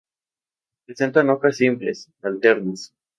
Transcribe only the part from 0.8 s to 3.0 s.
Presentan hojas simples, alternas.